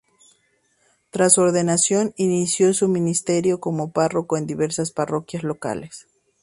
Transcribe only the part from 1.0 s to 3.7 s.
Tras su ordenación inició su ministerio